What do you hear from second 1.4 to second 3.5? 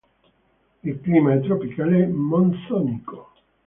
tropicale monsonico.